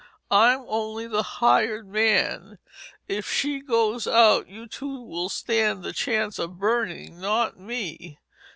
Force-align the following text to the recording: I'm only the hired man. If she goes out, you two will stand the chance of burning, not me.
I'm 0.31 0.63
only 0.67 1.05
the 1.05 1.21
hired 1.21 1.87
man. 1.87 2.57
If 3.07 3.29
she 3.31 3.59
goes 3.61 4.07
out, 4.07 4.47
you 4.47 4.65
two 4.65 4.99
will 4.99 5.29
stand 5.29 5.83
the 5.83 5.93
chance 5.93 6.39
of 6.39 6.57
burning, 6.57 7.19
not 7.21 7.59
me. 7.59 8.17